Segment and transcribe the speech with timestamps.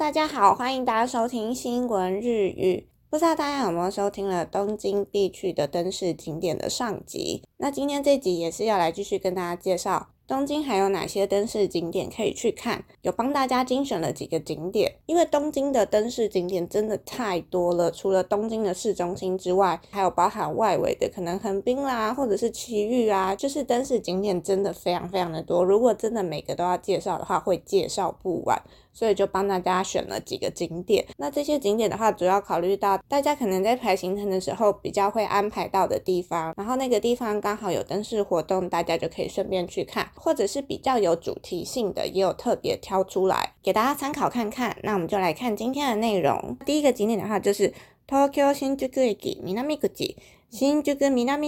[0.00, 2.86] 大家好，欢迎大家收听新闻日语。
[3.10, 7.42] 不知道大家有没有收听了东京必去的灯饰景点的上集？
[7.58, 14.90] 那今天这集也是要来继续跟大家介绍东京还有哪些灯饰景点可以去看，有帮大家精选了几个景点。
[15.04, 25.62] 因为东京的灯饰景点真的太多了，除了东京的市中心之外，还有包含外围的，可能横滨啦，或者是埼玉啊，就是灯饰景点真的非常非常的多。
[25.62, 28.62] 如果真的每个都要介绍的话，会介绍不完。
[28.92, 31.06] 所以就帮大家选了几个景点。
[31.16, 44.76] 那这些景点的话，主要考虑到大家可能在排行程的时候比较会安排到的地方，然后那个地方刚好有灯饰活动，大家就可以顺便去看，或者是比较有主题性的，也有特别挑出来给大家参考看看。
[44.82, 46.56] 那我们就来看今天的内容。
[46.66, 47.72] 第一个景点的话就是
[48.08, 49.78] Tokyo Shinjuku m i n i
[50.52, 51.38] 新宿南南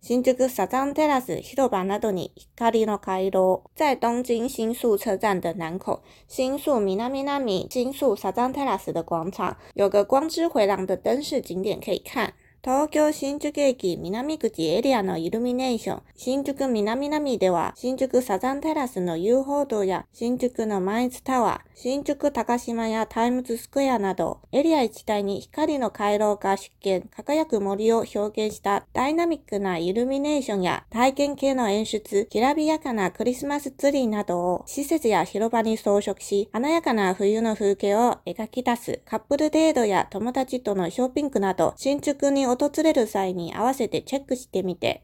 [0.00, 12.34] 新宿サザンテラス広場などに光の回廊，在东京新宿车站的南口，新宿南南新宿サザンテラス的广场有个光之回廊的灯饰景点可以看。
[12.66, 42.46] 東京新宿駅南口エリアのイルミネーション、新宿南南では、新宿サザンテラスの遊歩道や新宿のマイツタワー、新宿高島やタイムズスクエアなど、エリア一帯に光の回廊化出現、輝く森を表現したダイナミックなイルミネーションや体験系の演出、きらびやかなクリスマスツリーなどを施設や広場に装飾し、華やかな冬の風景を描き出す、カップルデートや友達とのショッピングなど、新宿に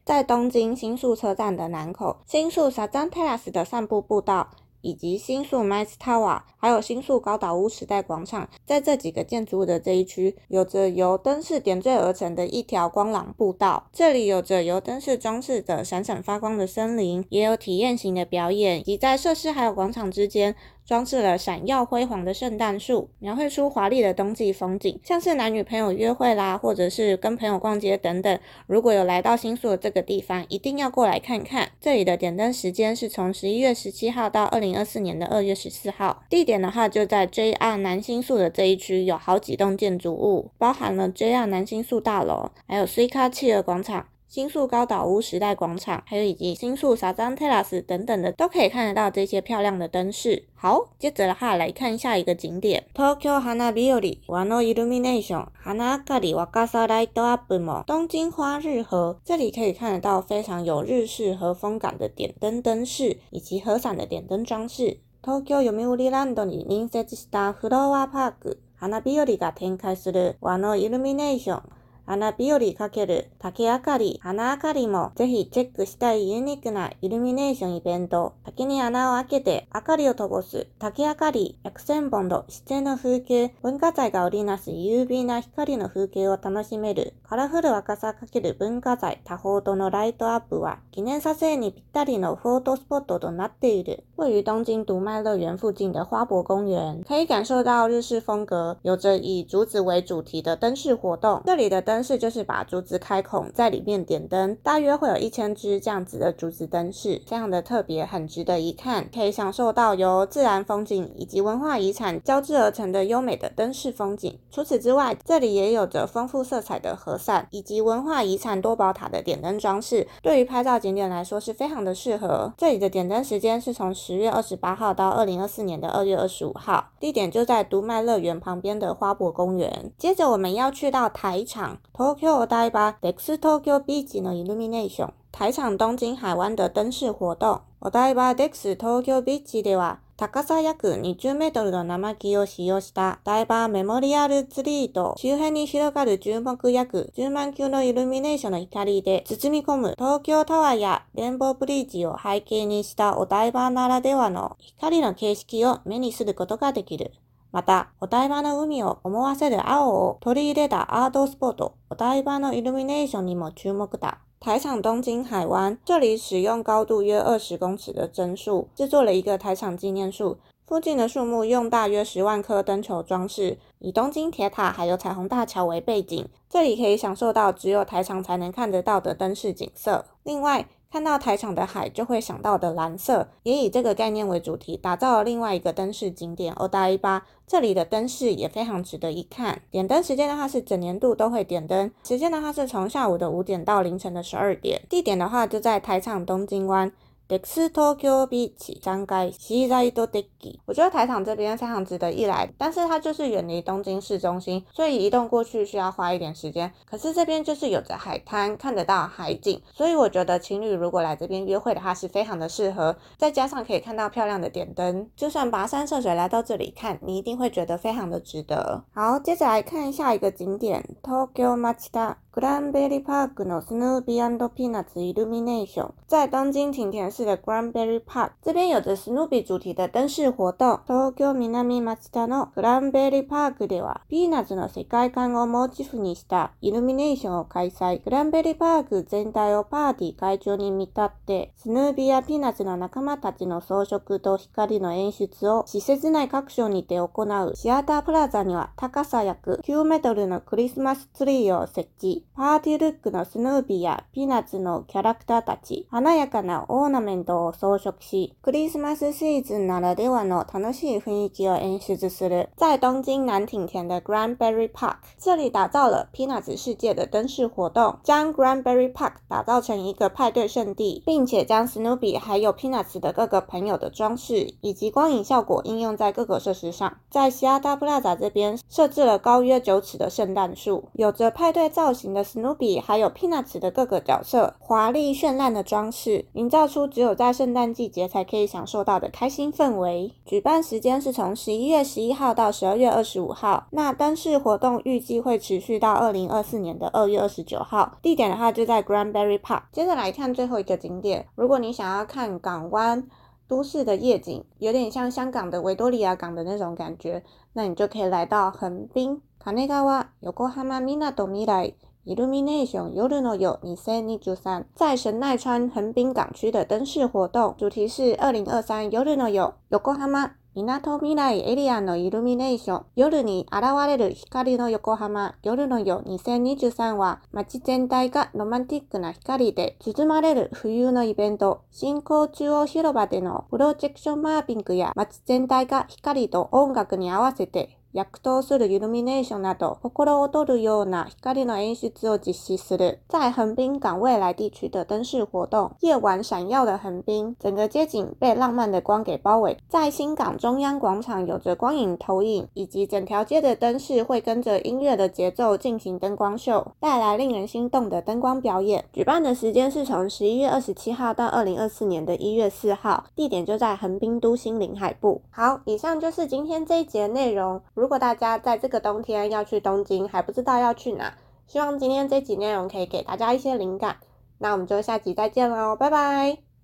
[0.05, 4.49] 在东京新宿车站的南口、新宿サザンテラス的散步步道，
[4.83, 13.89] 以及新宿 s t スタワー，还有新宿高岛屋时代广场，在这几个建筑物的这一区，有着由灯饰点缀而成的一条光廊步道。
[13.93, 20.55] 这里有着由灯饰装饰的闪闪发光的森林，也有体验型的表演，以及在设施还有广场之间。
[20.91, 28.37] 装置了闪耀辉煌的圣诞树，描绘出华丽的冬季风景，像是男女朋友约会啦，或者是跟朋友逛街等等。
[28.67, 31.71] 如果有来到新宿的这个地方，一定要过来看看。
[31.81, 36.25] 这里的点灯时间是从十一月十七号到二零二四年的二月十四号。
[36.29, 44.09] 地点的话就在 JR 南新宿的这一区，有好几栋建筑物，包含了 JR 南新宿大楼，还有 C 卡企鹅尔广场。
[44.33, 50.45] 新宿高岛屋时代广场，还有以及新宿サザンテラス等等的，都可以看得到这些漂亮的灯饰。
[50.55, 55.49] 好，接着的话来看下一个景点，Tokyo Hanabiuri Wano Illumination。
[55.65, 57.83] Hanagari Wagasa Light Up Mo。
[57.87, 64.99] 东京花日和，这里可以看得到非常有日式和风感的点灯灯饰，以及和伞的点灯装饰。
[65.25, 71.80] Tokyo Yumiburi Landoni Ninsetsu Da Hidowa Park Hanabiuri ga Tenkai Suru Wano Illumination。
[72.13, 72.59] 花日和
[73.07, 94.03] る竹あかり、花あかりもぜひチェックしたいユニークなイルミネーションイベント、竹に穴を開けて明かりを灯す竹あかり、約千本の自然の風景、文化財が織りなす優美な光の風景を楽しめるカラフル若さかける文化財多宝とのライトアップは記念撮影にぴったりのフォートスポットとなっている。
[94.21, 101.41] 位于东京独卖乐园附近的花博公园，可以感受到日式风格，有着以竹子为主题的灯饰活动。
[101.47, 109.09] 这里的灯饰就是把竹子开孔，在里面点灯，大约会有一千只这样子的竹子灯饰，非常的特别，很值得一看。
[109.13, 114.39] 可以享受到由自然风景以及文化遗产交织而成的优美的灯饰风景。
[114.51, 122.53] 除此之外，这里也有着丰富色彩的和善以及文化遗产多宝塔的点灯装饰，对于拍照景点来说是非常的适合。
[122.59, 123.91] 这里的点灯时间是从。
[124.13, 129.93] 十月二十八号到二零二四年的二月二十五号，地点就在读卖乐园旁边的花博公园。
[129.97, 140.01] 接着我们要去到台场，Tokyo Daiwa Dex Tokyo Beach の Illumination 台场东京海湾的灯饰活动，Daiwa Dex Tokyo Beach では。
[140.21, 157.13] 高さ約20メートルの生木を使用したダイバーメモリアルツリーと周辺に広がる注目約10万球のイルミネーションの光で包み込む東京タワーやレンボーブリーチを背景にしたお台場ならではの光の形式を目にすることができる。
[157.53, 164.19] また、お台場の海を思わせる青を取り入れたアートスポット、お台場のイルミネーションにも注目だ。
[164.39, 180.05] 台場ド京海湾，这里使用高度约二十公尺的针树制作了一个台场纪念树，附近的树木用大约十万颗灯球装饰，以东京铁塔还有彩虹大桥为背景，这里可以享受到只有台场才能看得到的灯饰景色。
[180.23, 187.25] 另外，看到台场的海，就会想到的蓝色，也以这个概念为主题，打造了另外一个灯饰景点欧大一八。
[187.47, 189.63] 这里的灯饰也非常值得一看。
[189.71, 194.83] 点灯时间的话是整年度都会点灯，时间的话是从下午的五点到凌晨的十二点。
[194.91, 196.91] 地点的话就在台场东京湾。
[197.31, 200.59] Dex Tokyo Beach，章鱼西在都德基。
[200.67, 206.73] 我觉得台场这边非常值得一来，但是它就是远离东京市中心，所以移动过去需要花一点时间。
[206.85, 212.97] 可是这边就是有着海滩，看得到海景，所以我觉得情侣如果来这边约会的话是非常的适合。
[213.17, 218.83] 再加上可以看到漂亮的点灯，就算跋山涉水来到这里看，你一定会觉得非常的值得。
[218.93, 222.17] 好，接着来看下一个景点，Tokyo Machida。
[222.33, 225.95] グランベリーパークのスヌービーピーナッツイルミネーション。
[226.07, 228.01] 在东京晴田市的 Granberry
[228.43, 230.53] 这边有着 s n o o p 主题的灯饰活
[230.87, 238.01] 東京南町田のグランベリーパークでは、ピーナッツの世界観をモチーフにしたイルミネーションを開催。
[238.05, 247.57] グランベリーパーク全体をパーティー会場に見立って、スヌービーやピーナッツの仲間たちの装飾と光の演出を施設内各所にて行う。
[247.57, 252.20] シアタープラザには高さ約9メートルのクリスマスツリーを設置。
[252.35, 262.49] パーティールックのスヌーピーやピーナッツのキャラクターたち、華やかなオーナメントを装飾し、クリスマスシーズンならではの楽しい雰囲気を演出する。
[262.57, 276.91] 在东京南品田的 Granberry Park，这里打造了ピーナッツ世界的灯饰活动，将 Granberry Park 打造成一个派对圣地，并且将スヌーピー还有ピーナッツ的各个朋友的装饰以及光影效果应用在各个设施上。
[277.11, 282.10] 在西阿大布纳札这边设置了高约九尺的圣诞树，有着派对造型。
[282.13, 290.13] 的 Snoopy 还有 Peanuts 的各个角色，华丽绚烂的装饰，营造出只有在圣诞季节才可以享受到的开心氛围。
[290.25, 293.67] 举办时间是从十一月十一号到十二月二十五号。
[293.71, 297.97] 那灯饰活动预计会持续到二零二四年的二月二十九号。
[298.03, 299.63] 地点的话就在 Grandberry Park。
[299.73, 303.07] 接着来看最后一个景点，如果你想要看港湾
[303.49, 307.23] 都市的夜景，有点像香港的维多利亚港的那种感觉，
[307.53, 311.73] 那你就可以来到横滨卡内加瓦有够哈马米纳多米莱。
[312.07, 320.33] イルミネーション夜の夜2023在神奈川横滨港区的灯饰活动，主题是2023夜の夜横浜。
[320.55, 343.01] 港未来エリアのイルミネーション、夜に現れる光の横浜、夜の夜2023は、街全体がロマンティックな光で包まれる冬のイベント、新興中央広場でのプロジェクションマーピングや、街全体が光と音楽に合わせて躍動するイルミネーションなど心躍るような光の演出を実施する。
[343.09, 349.59] 在横滨港未来地区的灯饰活动，夜晚闪耀的横滨，整个街景被浪漫的光给包围。
[349.69, 358.85] 在新港中央广场，有着光影投影，以及整条街的灯饰会跟着音乐的节奏进行灯光秀，带来令人心动的灯光表演。
[358.93, 365.21] 举办的时间是从十一月二十七号到二零二四年的一月四号，地点就在横滨都心林海部。
[365.31, 367.61] 好，以上就是今天这一节内容。
[367.81, 371.15] 如果大家在这个冬天要去东京，还不知道要去哪，
[371.47, 373.97] 希望今天这集内容可以给大家一些灵感。
[374.37, 376.37] 那我们就下集再见喽，拜拜。